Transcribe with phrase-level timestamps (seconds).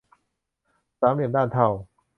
[0.99, 1.67] สามเหลี่ยมด้านเท่า